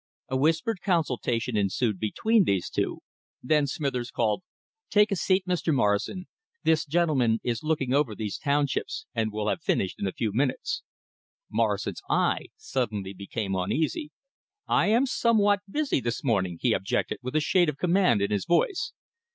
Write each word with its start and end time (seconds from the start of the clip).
A 0.29 0.35
whispered 0.35 0.79
consultation 0.83 1.55
ensued 1.55 1.99
between 1.99 2.43
these 2.43 2.71
two. 2.71 3.01
Then 3.43 3.67
Smithers 3.67 4.09
called: 4.09 4.41
"Take 4.89 5.11
a 5.11 5.15
seat, 5.15 5.45
Mr. 5.47 5.71
Morrison. 5.71 6.25
This 6.63 6.87
gentleman 6.87 7.39
is 7.43 7.61
looking 7.61 7.93
over 7.93 8.15
these 8.15 8.39
townships, 8.39 9.05
and 9.13 9.31
will 9.31 9.47
have 9.47 9.61
finished 9.61 9.99
in 9.99 10.07
a 10.07 10.11
few 10.11 10.33
minutes." 10.33 10.81
Morrison's 11.51 12.01
eye 12.09 12.45
suddenly 12.57 13.13
became 13.13 13.53
uneasy. 13.53 14.09
"I 14.67 14.87
am 14.87 15.05
somewhat 15.05 15.59
busy 15.69 15.99
this 16.01 16.23
morning," 16.23 16.57
he 16.59 16.73
objected 16.73 17.19
with 17.21 17.35
a 17.35 17.39
shade 17.39 17.69
of 17.69 17.77
command 17.77 18.23
in 18.23 18.31
his 18.31 18.45
voice. 18.45 18.93